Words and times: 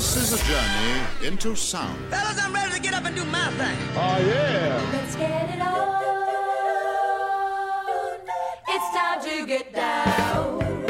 This 0.00 0.16
is 0.16 0.32
a 0.32 0.44
journey 0.48 1.28
into 1.28 1.54
sound. 1.54 1.98
Fellas, 2.08 2.42
I'm 2.42 2.54
ready 2.54 2.72
to 2.72 2.80
get 2.80 2.94
up 2.94 3.04
and 3.04 3.14
do 3.14 3.22
my 3.26 3.50
thing. 3.50 3.76
Oh, 3.94 4.18
yeah. 4.26 4.90
Let's 4.94 5.14
get 5.14 5.54
it 5.54 5.60
on. 5.60 6.00
It's 8.66 8.96
time 8.96 9.22
to 9.22 9.46
get 9.46 9.74
down. 9.74 10.86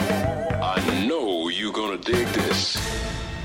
I 0.63 1.07
know 1.09 1.49
you're 1.49 1.73
gonna 1.73 1.99
dig 1.99 2.29
this. 2.29 2.77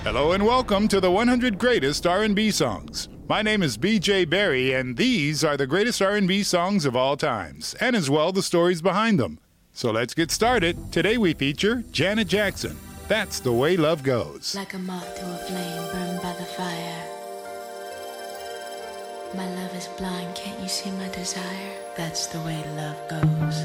Hello 0.04 0.34
and 0.34 0.46
welcome 0.46 0.88
to 0.88 1.00
the 1.00 1.09
100 1.09 1.58
greatest 1.58 2.06
R&B 2.06 2.52
songs. 2.52 3.09
My 3.28 3.42
name 3.42 3.64
is 3.64 3.76
BJ 3.76 4.30
Berry 4.30 4.72
and 4.72 4.95
these 4.95 5.44
are 5.44 5.58
the 5.58 5.66
greatest 5.66 6.00
R&B 6.00 6.44
songs 6.44 6.86
of 6.86 6.95
all 6.95 7.18
times 7.18 7.73
and 7.82 7.95
as 7.95 8.08
well 8.08 8.32
the 8.32 8.44
stories 8.44 8.84
behind 8.84 9.20
them. 9.20 9.40
So 9.73 9.90
let's 9.90 10.14
get 10.14 10.30
started. 10.30 10.92
Today 10.92 11.18
we 11.18 11.34
feature 11.34 11.84
Janet 11.92 12.28
Jackson. 12.28 12.78
That's 13.08 13.40
the 13.40 13.54
way 13.54 13.77
love 13.77 14.02
goes. 14.02 14.55
Like 14.55 14.73
a 14.73 14.80
moth 14.80 15.16
to 15.20 15.22
a 15.22 15.38
flame 15.38 15.91
burned 15.91 16.22
by 16.23 16.34
the 16.34 16.45
fire. 16.45 17.02
My 19.36 19.48
love 19.61 19.75
is 19.75 19.88
blind, 20.00 20.36
can't 20.36 20.59
you 20.59 20.67
see 20.67 20.89
my 20.92 21.09
desire? 21.09 21.73
That's 21.95 22.26
the 22.26 22.39
way 22.39 22.64
love 22.76 22.98
goes. 23.08 23.61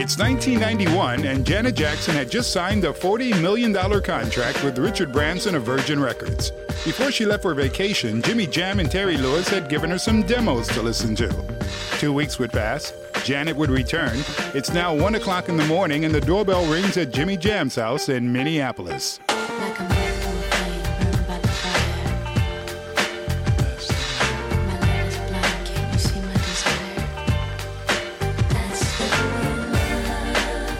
It's 0.00 0.18
1991 0.18 1.24
and 1.24 1.44
Janet 1.44 1.74
Jackson 1.74 2.14
had 2.14 2.30
just 2.30 2.52
signed 2.52 2.84
a 2.84 2.92
$40 2.92 3.42
million 3.42 3.74
contract 3.74 4.62
with 4.62 4.78
Richard 4.78 5.10
Branson 5.10 5.56
of 5.56 5.64
Virgin 5.64 5.98
Records. 5.98 6.52
Before 6.84 7.10
she 7.10 7.26
left 7.26 7.42
for 7.42 7.54
vacation, 7.54 8.22
Jimmy 8.22 8.46
Jam 8.46 8.78
and 8.78 8.88
Terry 8.88 9.16
Lewis 9.16 9.48
had 9.48 9.68
given 9.68 9.90
her 9.90 9.98
some 9.98 10.22
demos 10.22 10.68
to 10.68 10.82
listen 10.82 11.16
to. 11.16 11.58
Two 11.98 12.12
weeks 12.12 12.38
would 12.38 12.52
pass. 12.52 12.92
Janet 13.26 13.56
would 13.56 13.70
return. 13.70 14.22
It's 14.54 14.72
now 14.72 14.94
1 14.94 15.16
o'clock 15.16 15.48
in 15.48 15.56
the 15.56 15.64
morning 15.64 16.04
and 16.04 16.14
the 16.14 16.20
doorbell 16.20 16.64
rings 16.66 16.96
at 16.96 17.12
Jimmy 17.12 17.36
Jam's 17.36 17.74
house 17.74 18.08
in 18.08 18.32
Minneapolis. 18.32 19.18
Like 19.28 19.80
a 19.80 19.82
moth 19.82 20.22
to 20.22 20.28
a 20.30 20.42
flame 20.52 20.84
burned 21.10 21.26
by 21.26 21.38
the 21.40 21.48
fire. 21.48 22.06
My 24.64 24.78
love 24.78 25.08
is 25.08 25.16
blind, 25.16 25.66
can't 25.66 25.92
you 25.92 25.98
see 25.98 26.20
my 26.20 26.34
desire? 26.34 27.02
That's 28.46 28.96
the 28.96 29.06
way 29.74 29.90
love 30.06 30.78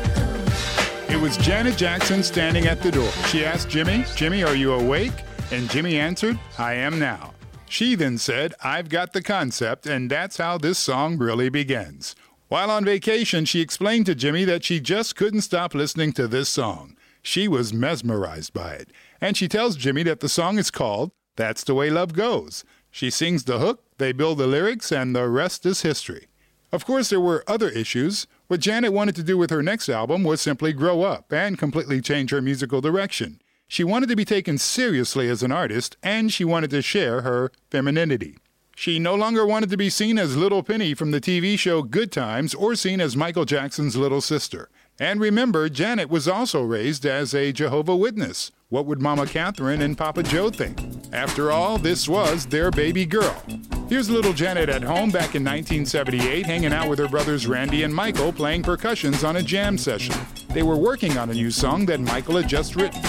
goes. 1.08 1.16
It 1.16 1.20
was 1.20 1.36
Janet 1.38 1.76
Jackson 1.76 2.22
standing 2.22 2.66
at 2.66 2.80
the 2.80 2.92
door. 2.92 3.10
She 3.26 3.44
asked 3.44 3.68
Jimmy, 3.68 4.04
Jimmy, 4.14 4.44
are 4.44 4.54
you 4.54 4.74
awake? 4.74 5.14
And 5.50 5.68
Jimmy 5.68 5.98
answered, 5.98 6.38
I 6.58 6.74
am 6.74 7.00
now. 7.00 7.32
She 7.68 7.96
then 7.96 8.18
said, 8.18 8.54
I've 8.62 8.88
got 8.88 9.12
the 9.12 9.20
concept, 9.20 9.88
and 9.88 10.08
that's 10.08 10.36
how 10.36 10.58
this 10.58 10.78
song 10.78 11.18
really 11.18 11.48
begins. 11.48 12.14
While 12.48 12.70
on 12.70 12.84
vacation, 12.84 13.44
she 13.44 13.60
explained 13.60 14.06
to 14.06 14.14
Jimmy 14.14 14.44
that 14.44 14.62
she 14.62 14.78
just 14.78 15.16
couldn't 15.16 15.40
stop 15.40 15.74
listening 15.74 16.12
to 16.12 16.28
this 16.28 16.48
song. 16.48 16.96
She 17.20 17.48
was 17.48 17.72
mesmerized 17.72 18.52
by 18.52 18.74
it. 18.74 18.90
And 19.20 19.36
she 19.36 19.48
tells 19.48 19.74
Jimmy 19.74 20.04
that 20.04 20.20
the 20.20 20.28
song 20.28 20.56
is 20.58 20.70
called 20.70 21.10
That's 21.34 21.64
the 21.64 21.74
Way 21.74 21.90
Love 21.90 22.12
Goes. 22.12 22.64
She 22.92 23.10
sings 23.10 23.44
the 23.44 23.58
hook, 23.58 23.82
they 23.98 24.12
build 24.12 24.38
the 24.38 24.46
lyrics, 24.46 24.92
and 24.92 25.14
the 25.14 25.28
rest 25.28 25.66
is 25.66 25.82
history. 25.82 26.28
Of 26.70 26.86
course, 26.86 27.10
there 27.10 27.20
were 27.20 27.42
other 27.48 27.68
issues. 27.68 28.28
What 28.46 28.60
Janet 28.60 28.92
wanted 28.92 29.16
to 29.16 29.24
do 29.24 29.36
with 29.36 29.50
her 29.50 29.62
next 29.62 29.88
album 29.88 30.22
was 30.22 30.40
simply 30.40 30.72
grow 30.72 31.02
up 31.02 31.32
and 31.32 31.58
completely 31.58 32.00
change 32.00 32.30
her 32.30 32.40
musical 32.40 32.80
direction. 32.80 33.40
She 33.66 33.82
wanted 33.82 34.08
to 34.10 34.16
be 34.16 34.24
taken 34.24 34.56
seriously 34.58 35.28
as 35.28 35.42
an 35.42 35.50
artist, 35.50 35.96
and 36.00 36.32
she 36.32 36.44
wanted 36.44 36.70
to 36.70 36.80
share 36.80 37.22
her 37.22 37.50
femininity. 37.70 38.38
She 38.78 38.98
no 38.98 39.14
longer 39.14 39.46
wanted 39.46 39.70
to 39.70 39.78
be 39.78 39.88
seen 39.88 40.18
as 40.18 40.36
Little 40.36 40.62
Penny 40.62 40.92
from 40.92 41.10
the 41.10 41.20
TV 41.20 41.58
show 41.58 41.82
Good 41.82 42.12
Times 42.12 42.54
or 42.54 42.74
seen 42.74 43.00
as 43.00 43.16
Michael 43.16 43.46
Jackson's 43.46 43.96
little 43.96 44.20
sister. 44.20 44.68
And 45.00 45.18
remember, 45.18 45.70
Janet 45.70 46.10
was 46.10 46.28
also 46.28 46.62
raised 46.62 47.06
as 47.06 47.34
a 47.34 47.52
Jehovah 47.52 47.96
Witness. 47.96 48.52
What 48.68 48.84
would 48.84 49.00
Mama 49.00 49.26
Catherine 49.26 49.80
and 49.80 49.96
Papa 49.96 50.22
Joe 50.22 50.50
think? 50.50 50.78
After 51.10 51.50
all, 51.50 51.78
this 51.78 52.06
was 52.06 52.44
their 52.44 52.70
baby 52.70 53.06
girl. 53.06 53.42
Here's 53.88 54.10
little 54.10 54.34
Janet 54.34 54.68
at 54.68 54.82
home 54.82 55.10
back 55.10 55.34
in 55.34 55.42
1978, 55.42 56.44
hanging 56.44 56.74
out 56.74 56.90
with 56.90 56.98
her 56.98 57.08
brothers 57.08 57.46
Randy 57.46 57.82
and 57.82 57.94
Michael 57.94 58.30
playing 58.30 58.62
percussions 58.62 59.24
on 59.24 59.36
a 59.36 59.42
jam 59.42 59.78
session. 59.78 60.14
They 60.50 60.62
were 60.62 60.76
working 60.76 61.16
on 61.16 61.30
a 61.30 61.34
new 61.34 61.50
song 61.50 61.86
that 61.86 62.00
Michael 62.00 62.36
had 62.36 62.48
just 62.48 62.76
written. 62.76 63.02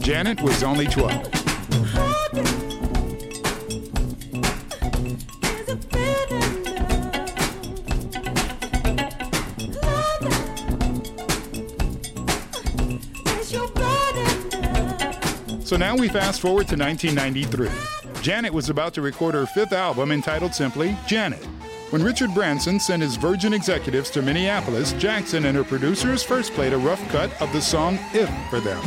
Janet 0.00 0.42
was 0.42 0.62
only 0.62 0.86
12. 0.86 2.03
So 15.64 15.78
now 15.78 15.96
we 15.96 16.08
fast 16.08 16.42
forward 16.42 16.68
to 16.68 16.76
1993. 16.76 17.70
Janet 18.20 18.52
was 18.52 18.68
about 18.68 18.92
to 18.94 19.00
record 19.00 19.34
her 19.34 19.46
fifth 19.46 19.72
album 19.72 20.12
entitled 20.12 20.54
simply 20.54 20.94
Janet. 21.06 21.42
When 21.88 22.02
Richard 22.02 22.34
Branson 22.34 22.78
sent 22.78 23.02
his 23.02 23.16
Virgin 23.16 23.54
executives 23.54 24.10
to 24.10 24.20
Minneapolis, 24.20 24.92
Jackson 24.94 25.46
and 25.46 25.56
her 25.56 25.64
producers 25.64 26.22
first 26.22 26.52
played 26.52 26.74
a 26.74 26.78
rough 26.78 27.00
cut 27.08 27.30
of 27.40 27.50
the 27.54 27.62
song 27.62 27.98
If 28.12 28.28
for 28.50 28.60
them. 28.60 28.82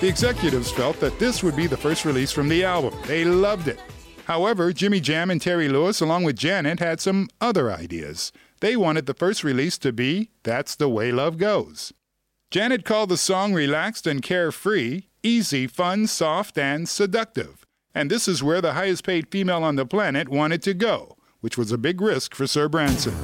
The 0.00 0.08
executives 0.08 0.70
felt 0.70 0.98
that 1.00 1.18
this 1.18 1.42
would 1.42 1.56
be 1.56 1.66
the 1.66 1.76
first 1.76 2.06
release 2.06 2.32
from 2.32 2.48
the 2.48 2.64
album. 2.64 2.94
They 3.06 3.26
loved 3.26 3.68
it. 3.68 3.78
However, 4.26 4.72
Jimmy 4.72 4.98
Jam 4.98 5.30
and 5.30 5.40
Terry 5.40 5.68
Lewis, 5.68 6.00
along 6.00 6.24
with 6.24 6.36
Janet, 6.36 6.80
had 6.80 7.00
some 7.00 7.28
other 7.40 7.70
ideas. 7.70 8.32
They 8.58 8.74
wanted 8.74 9.06
the 9.06 9.14
first 9.14 9.44
release 9.44 9.78
to 9.78 9.92
be 9.92 10.30
That's 10.42 10.74
the 10.74 10.88
Way 10.88 11.12
Love 11.12 11.38
Goes. 11.38 11.92
Janet 12.50 12.84
called 12.84 13.10
the 13.10 13.16
song 13.16 13.54
relaxed 13.54 14.04
and 14.04 14.20
carefree, 14.20 15.02
easy, 15.22 15.68
fun, 15.68 16.08
soft, 16.08 16.58
and 16.58 16.88
seductive. 16.88 17.64
And 17.94 18.10
this 18.10 18.26
is 18.26 18.42
where 18.42 18.60
the 18.60 18.72
highest 18.72 19.04
paid 19.04 19.30
female 19.30 19.62
on 19.62 19.76
the 19.76 19.86
planet 19.86 20.28
wanted 20.28 20.60
to 20.64 20.74
go, 20.74 21.16
which 21.40 21.56
was 21.56 21.70
a 21.70 21.78
big 21.78 22.00
risk 22.00 22.34
for 22.34 22.48
Sir 22.48 22.68
Branson. 22.68 23.14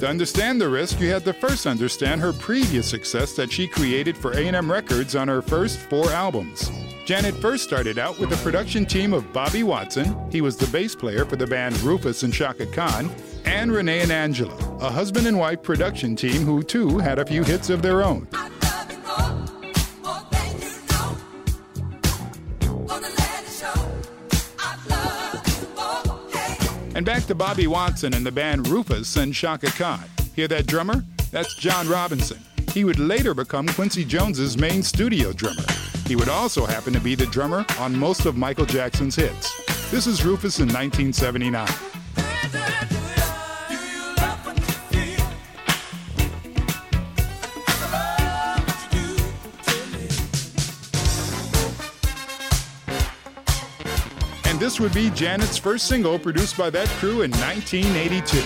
To 0.00 0.08
understand 0.08 0.58
the 0.58 0.68
risk, 0.70 0.98
you 0.98 1.10
had 1.10 1.26
to 1.26 1.34
first 1.34 1.66
understand 1.66 2.22
her 2.22 2.32
previous 2.32 2.88
success 2.88 3.34
that 3.34 3.52
she 3.52 3.68
created 3.68 4.16
for 4.16 4.32
A&M 4.32 4.72
Records 4.72 5.14
on 5.14 5.28
her 5.28 5.42
first 5.42 5.78
four 5.78 6.10
albums. 6.10 6.70
Janet 7.04 7.34
first 7.34 7.64
started 7.64 7.98
out 7.98 8.18
with 8.18 8.32
a 8.32 8.36
production 8.38 8.86
team 8.86 9.12
of 9.12 9.30
Bobby 9.34 9.62
Watson, 9.62 10.16
he 10.30 10.40
was 10.40 10.56
the 10.56 10.66
bass 10.68 10.94
player 10.94 11.26
for 11.26 11.36
the 11.36 11.46
band 11.46 11.78
Rufus 11.82 12.22
and 12.22 12.32
Chaka 12.32 12.64
Khan, 12.64 13.10
and 13.44 13.70
Renee 13.70 14.00
and 14.00 14.10
Angela, 14.10 14.56
a 14.80 14.88
husband 14.88 15.26
and 15.26 15.38
wife 15.38 15.62
production 15.62 16.16
team 16.16 16.46
who 16.46 16.62
too 16.62 16.96
had 16.96 17.18
a 17.18 17.26
few 17.26 17.44
hits 17.44 17.68
of 17.68 17.82
their 17.82 18.02
own. 18.02 18.26
And 27.00 27.06
back 27.06 27.24
to 27.28 27.34
Bobby 27.34 27.66
Watson 27.66 28.12
and 28.12 28.26
the 28.26 28.30
band 28.30 28.68
Rufus 28.68 29.16
and 29.16 29.32
Chaka 29.32 29.68
Khan. 29.68 30.04
Hear 30.36 30.46
that 30.48 30.66
drummer? 30.66 31.02
That's 31.30 31.54
John 31.54 31.88
Robinson. 31.88 32.36
He 32.74 32.84
would 32.84 32.98
later 32.98 33.32
become 33.32 33.66
Quincy 33.68 34.04
Jones's 34.04 34.58
main 34.58 34.82
studio 34.82 35.32
drummer. 35.32 35.64
He 36.06 36.14
would 36.14 36.28
also 36.28 36.66
happen 36.66 36.92
to 36.92 37.00
be 37.00 37.14
the 37.14 37.24
drummer 37.24 37.64
on 37.78 37.98
most 37.98 38.26
of 38.26 38.36
Michael 38.36 38.66
Jackson's 38.66 39.16
hits. 39.16 39.50
This 39.90 40.06
is 40.06 40.26
Rufus 40.26 40.58
in 40.58 40.66
1979. 40.66 41.66
This 54.70 54.78
would 54.78 54.94
be 54.94 55.10
Janet's 55.10 55.58
first 55.58 55.88
single 55.88 56.16
produced 56.16 56.56
by 56.56 56.70
that 56.70 56.86
crew 57.00 57.22
in 57.22 57.32
1982. 57.32 58.38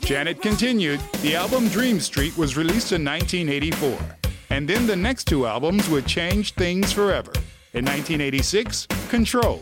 Janet 0.00 0.42
continued, 0.42 0.98
the 1.22 1.36
album 1.36 1.68
Dream 1.68 2.00
Street 2.00 2.36
was 2.36 2.56
released 2.56 2.90
in 2.90 3.04
1984, 3.04 3.96
and 4.50 4.68
then 4.68 4.88
the 4.88 4.96
next 4.96 5.28
two 5.28 5.46
albums 5.46 5.88
would 5.88 6.04
change 6.04 6.54
things 6.54 6.92
forever. 6.92 7.32
In 7.76 7.84
1986, 7.84 8.86
Control. 9.10 9.58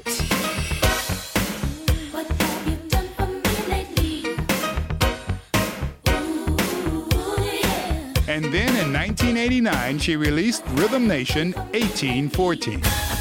What 2.13 2.29
have 2.29 2.69
you 2.69 2.77
done 2.89 3.09
for 3.17 3.27
me 3.27 3.41
lately? 3.67 4.25
Ooh, 6.11 6.57
yeah. 7.43 8.15
And 8.29 8.45
then 8.55 8.71
in 8.77 8.93
1989, 8.93 9.99
she 9.99 10.15
released 10.15 10.63
Rhythm 10.75 11.09
Nation 11.09 11.55
1814. 11.73 13.14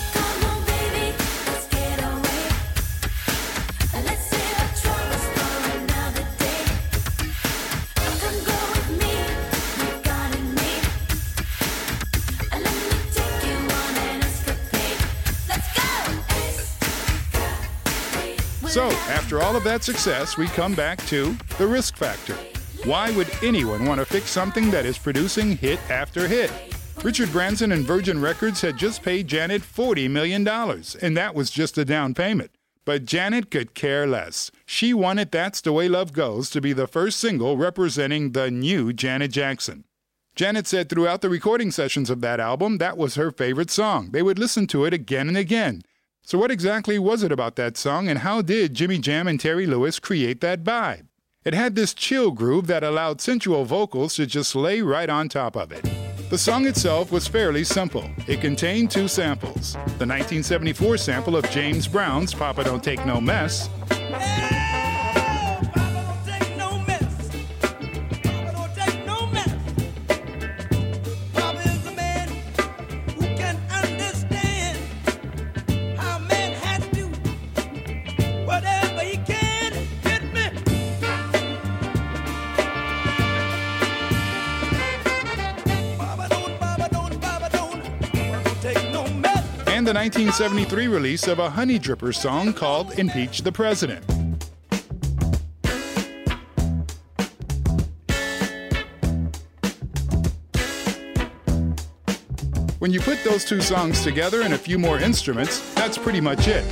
After 19.23 19.41
all 19.41 19.55
of 19.55 19.63
that 19.63 19.85
success, 19.85 20.35
we 20.35 20.47
come 20.47 20.75
back 20.75 20.99
to 21.05 21.33
the 21.57 21.65
risk 21.65 21.95
factor. 21.95 22.35
Why 22.83 23.09
would 23.11 23.31
anyone 23.41 23.85
want 23.85 24.01
to 24.01 24.05
fix 24.05 24.29
something 24.29 24.69
that 24.71 24.85
is 24.85 24.97
producing 24.97 25.55
hit 25.55 25.79
after 25.89 26.27
hit? 26.27 26.51
Richard 27.05 27.31
Branson 27.31 27.71
and 27.71 27.85
Virgin 27.85 28.19
Records 28.19 28.59
had 28.59 28.75
just 28.75 29.01
paid 29.01 29.29
Janet 29.29 29.61
$40 29.61 30.09
million, 30.09 30.45
and 30.45 31.15
that 31.15 31.33
was 31.33 31.49
just 31.51 31.77
a 31.77 31.85
down 31.85 32.13
payment. 32.13 32.51
But 32.83 33.05
Janet 33.05 33.49
could 33.49 33.73
care 33.73 34.05
less. 34.05 34.51
She 34.65 34.93
wanted 34.93 35.31
That's 35.31 35.61
the 35.61 35.71
Way 35.71 35.87
Love 35.87 36.11
Goes 36.11 36.49
to 36.49 36.59
be 36.59 36.73
the 36.73 36.85
first 36.85 37.17
single 37.17 37.55
representing 37.55 38.33
the 38.33 38.51
new 38.51 38.91
Janet 38.91 39.31
Jackson. 39.31 39.85
Janet 40.35 40.67
said 40.67 40.89
throughout 40.89 41.21
the 41.21 41.29
recording 41.29 41.71
sessions 41.71 42.09
of 42.09 42.19
that 42.19 42.41
album, 42.41 42.77
that 42.79 42.97
was 42.97 43.15
her 43.15 43.31
favorite 43.31 43.71
song. 43.71 44.09
They 44.11 44.21
would 44.21 44.37
listen 44.37 44.67
to 44.67 44.83
it 44.83 44.93
again 44.93 45.29
and 45.29 45.37
again. 45.37 45.81
So, 46.25 46.37
what 46.37 46.51
exactly 46.51 46.97
was 46.97 47.21
it 47.21 47.33
about 47.33 47.57
that 47.57 47.75
song, 47.75 48.07
and 48.07 48.19
how 48.19 48.41
did 48.41 48.73
Jimmy 48.73 48.97
Jam 48.97 49.27
and 49.27 49.37
Terry 49.37 49.67
Lewis 49.67 49.99
create 49.99 50.39
that 50.39 50.63
vibe? 50.63 51.07
It 51.43 51.53
had 51.53 51.75
this 51.75 51.93
chill 51.93 52.31
groove 52.31 52.67
that 52.67 52.81
allowed 52.81 53.19
sensual 53.19 53.65
vocals 53.65 54.15
to 54.15 54.25
just 54.25 54.55
lay 54.55 54.79
right 54.81 55.09
on 55.09 55.27
top 55.27 55.57
of 55.57 55.73
it. 55.73 55.83
The 56.29 56.37
song 56.37 56.65
itself 56.65 57.11
was 57.11 57.27
fairly 57.27 57.65
simple. 57.65 58.09
It 58.25 58.39
contained 58.39 58.89
two 58.89 59.09
samples 59.09 59.73
the 59.73 60.07
1974 60.07 60.97
sample 60.97 61.35
of 61.35 61.49
James 61.51 61.89
Brown's 61.89 62.33
Papa 62.33 62.63
Don't 62.63 62.81
Take 62.81 63.05
No 63.05 63.19
Mess, 63.19 63.69
and 63.91 64.52
the 89.93 89.99
1973 89.99 90.87
release 90.87 91.27
of 91.27 91.37
a 91.37 91.51
Honey 91.51 91.77
Dripper 91.77 92.15
song 92.15 92.51
called 92.51 92.97
Impeach 92.97 93.43
the 93.43 93.51
President. 93.51 94.03
When 102.79 102.91
you 102.91 103.01
put 103.01 103.23
those 103.23 103.45
two 103.45 103.61
songs 103.61 104.03
together 104.03 104.41
and 104.41 104.55
a 104.55 104.57
few 104.57 104.79
more 104.79 104.99
instruments, 104.99 105.59
that's 105.75 105.99
pretty 105.99 106.21
much 106.21 106.47
it. 106.47 106.65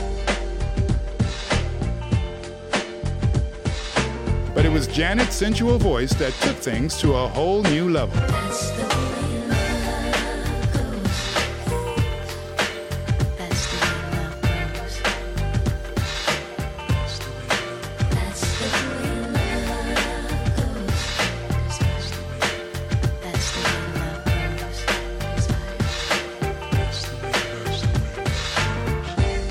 But 4.56 4.66
it 4.66 4.72
was 4.72 4.88
Janet's 4.88 5.36
sensual 5.36 5.78
voice 5.78 6.14
that 6.16 6.34
took 6.42 6.58
things 6.58 6.98
to 7.02 7.14
a 7.14 7.28
whole 7.28 7.62
new 7.62 7.88
level. 7.88 9.21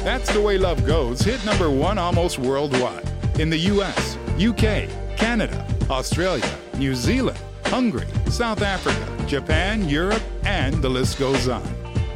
That's 0.02 0.32
the 0.32 0.40
Way 0.40 0.56
Love 0.56 0.86
Goes 0.86 1.20
hit 1.20 1.44
number 1.44 1.68
one 1.68 1.98
almost 1.98 2.38
worldwide. 2.38 3.06
In 3.38 3.50
the 3.50 3.58
US, 3.58 4.16
UK, 4.40 4.88
Canada, 5.14 5.66
Australia, 5.90 6.50
New 6.78 6.94
Zealand, 6.94 7.38
Hungary, 7.66 8.06
South 8.30 8.62
Africa, 8.62 9.26
Japan, 9.26 9.86
Europe, 9.90 10.22
and 10.44 10.74
the 10.82 10.88
list 10.88 11.18
goes 11.18 11.48
on. 11.48 11.62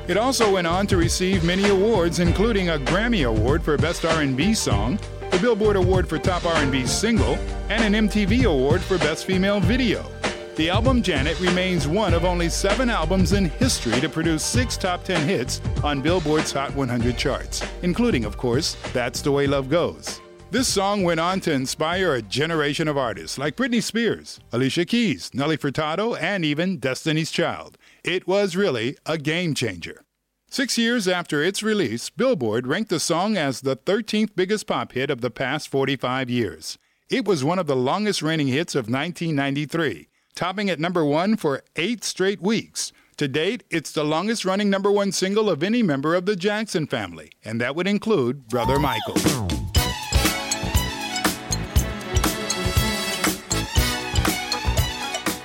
It 0.09 0.17
also 0.17 0.55
went 0.55 0.67
on 0.67 0.87
to 0.87 0.97
receive 0.97 1.45
many 1.45 1.69
awards 1.69 2.21
including 2.21 2.71
a 2.71 2.79
Grammy 2.79 3.29
Award 3.29 3.63
for 3.63 3.77
Best 3.77 4.07
R&B 4.07 4.55
Song, 4.55 4.99
the 5.31 5.39
Billboard 5.39 5.77
Award 5.77 6.09
for 6.09 6.19
Top 6.19 6.47
R&B 6.47 6.87
Single, 6.87 7.35
and 7.69 7.95
an 7.95 8.09
MTV 8.09 8.45
Award 8.47 8.81
for 8.81 8.97
Best 8.97 9.27
Female 9.27 9.61
Video. 9.61 10.14
The 10.57 10.71
album 10.71 11.03
Janet 11.03 11.41
remains 11.41 11.89
one 11.89 12.15
of 12.15 12.25
only 12.25 12.49
seven 12.49 12.89
albums 12.89 13.33
in 13.33 13.47
history 13.47 14.01
to 14.01 14.09
produce 14.09 14.45
six 14.45 14.77
top 14.77 15.03
10 15.03 15.27
hits 15.27 15.61
on 15.83 16.01
Billboard's 16.01 16.53
Hot 16.53 16.73
100 16.77 17.19
charts, 17.19 17.61
including, 17.83 18.25
of 18.25 18.37
course, 18.37 18.77
That's 18.93 19.21
the 19.21 19.33
Way 19.33 19.49
Love 19.49 19.69
Goes. 19.69 20.21
This 20.53 20.69
song 20.69 21.03
went 21.03 21.19
on 21.19 21.41
to 21.41 21.53
inspire 21.53 22.15
a 22.15 22.23
generation 22.23 22.87
of 22.87 22.97
artists 22.97 23.37
like 23.37 23.57
Britney 23.57 23.83
Spears, 23.83 24.39
Alicia 24.53 24.85
Keys, 24.85 25.29
Nelly 25.35 25.57
Furtado, 25.57 26.17
and 26.21 26.45
even 26.45 26.79
Destiny's 26.79 27.33
Child. 27.33 27.77
It 28.05 28.29
was 28.29 28.55
really 28.55 28.97
a 29.07 29.19
game 29.19 29.55
changer. 29.55 30.05
Six 30.49 30.79
years 30.79 31.09
after 31.09 31.43
its 31.43 31.65
release, 31.65 32.11
Billboard 32.11 32.69
ranked 32.69 32.91
the 32.91 33.01
song 33.01 33.37
as 33.37 33.63
the 33.63 33.75
13th 33.75 34.37
biggest 34.37 34.69
pop 34.69 34.93
hit 34.93 35.11
of 35.11 35.21
the 35.21 35.33
past 35.33 35.69
45 35.69 36.31
years. 36.31 36.79
It 37.11 37.25
was 37.25 37.43
one 37.43 37.59
of 37.59 37.67
the 37.67 37.75
longest 37.75 38.23
reigning 38.23 38.47
hits 38.47 38.77
of 38.77 38.89
1993, 38.89 40.07
topping 40.35 40.69
at 40.69 40.81
number 40.81 41.05
one 41.05 41.37
for 41.37 41.63
eight 41.77 42.05
straight 42.05 42.41
weeks. 42.41 42.93
To 43.19 43.29
date, 43.29 43.63
it's 43.71 43.93
the 43.93 44.05
longest 44.05 44.45
running 44.45 44.69
number 44.69 44.91
one 44.91 45.13
single 45.13 45.49
of 45.49 45.63
any 45.63 45.83
member 45.83 46.17
of 46.17 46.27
the 46.27 46.35
Jackson 46.35 46.87
family, 46.87 47.31
and 47.45 47.61
that 47.61 47.77
would 47.77 47.87
include 47.87 48.49
Brother 48.49 48.79
Michael. 48.79 49.15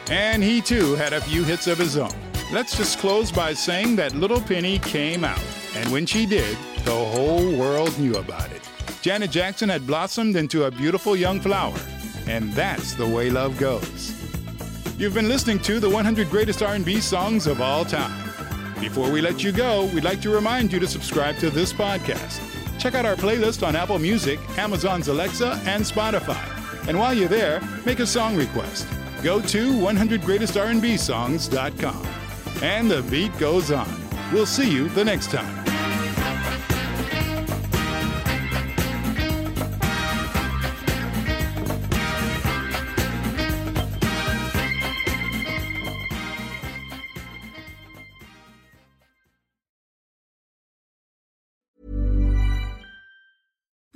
And 0.10 0.44
he 0.44 0.62
too 0.62 0.96
had 0.96 1.14
a 1.14 1.22
few 1.22 1.44
hits 1.44 1.68
of 1.68 1.78
his 1.78 1.96
own. 1.96 2.10
Let's 2.52 2.76
just 2.76 2.98
close 2.98 3.32
by 3.32 3.54
saying 3.54 3.96
that 3.98 4.16
Little 4.16 4.42
Penny 4.42 4.80
came 4.80 5.24
out, 5.24 5.44
and 5.76 5.92
when 5.92 6.08
she 6.08 6.26
did, 6.26 6.58
the 6.84 6.92
whole 6.92 7.56
world 7.56 7.98
knew 8.00 8.16
about 8.16 8.52
it. 8.52 8.68
Janet 9.04 9.30
Jackson 9.30 9.70
had 9.70 9.86
blossomed 9.86 10.36
into 10.36 10.64
a 10.64 10.72
beautiful 10.72 11.16
young 11.16 11.40
flower, 11.40 11.80
and 12.26 12.52
that's 12.54 12.96
the 12.96 13.08
way 13.08 13.30
love 13.30 13.60
goes. 13.60 14.19
You've 15.00 15.14
been 15.14 15.30
listening 15.30 15.60
to 15.60 15.80
the 15.80 15.90
100 15.90 16.30
greatest 16.30 16.62
R&B 16.62 17.00
songs 17.00 17.48
of 17.48 17.62
all 17.62 17.86
time. 17.86 18.30
Before 18.82 19.10
we 19.10 19.22
let 19.22 19.42
you 19.42 19.54
go, 19.54 19.86
we'd 19.94 20.04
like 20.04 20.20
to 20.24 20.30
remind 20.30 20.74
you 20.74 20.80
to 20.82 20.88
subscribe 20.88 21.38
to 21.38 21.50
this 21.50 21.72
podcast. 21.72 22.42
Check 22.78 22.96
out 22.96 23.06
our 23.06 23.16
playlist 23.16 23.66
on 23.66 23.78
Apple 23.78 23.98
Music, 23.98 24.42
Amazon's 24.58 25.08
Alexa, 25.08 25.62
and 25.64 25.86
Spotify. 25.86 26.38
And 26.90 27.00
while 27.00 27.14
you're 27.14 27.30
there, 27.30 27.62
make 27.86 28.00
a 28.00 28.06
song 28.06 28.36
request. 28.36 28.90
Go 29.24 29.40
to 29.40 29.72
100greatestrnbsongs.com. 29.72 32.08
And 32.62 32.92
the 32.92 33.02
beat 33.04 33.38
goes 33.38 33.72
on. 33.72 33.88
We'll 34.34 34.46
see 34.46 34.70
you 34.70 34.90
the 34.90 35.06
next 35.06 35.32
time. 35.32 35.59